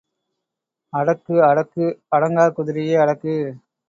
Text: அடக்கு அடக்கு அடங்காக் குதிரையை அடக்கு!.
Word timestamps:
அடக்கு 0.93 1.35
அடக்கு 1.49 1.85
அடங்காக் 2.09 2.55
குதிரையை 2.55 2.95
அடக்கு!. 2.95 3.35